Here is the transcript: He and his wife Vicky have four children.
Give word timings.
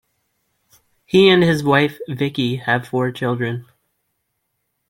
He 1.05 1.29
and 1.29 1.43
his 1.43 1.63
wife 1.63 1.99
Vicky 2.07 2.55
have 2.55 2.87
four 2.87 3.11
children. 3.11 3.67